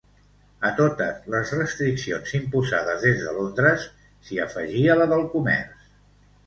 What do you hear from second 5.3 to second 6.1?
comerç.